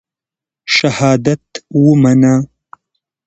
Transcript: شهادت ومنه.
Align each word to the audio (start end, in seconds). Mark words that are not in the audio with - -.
شهادت 0.75 1.45
ومنه. 1.83 2.33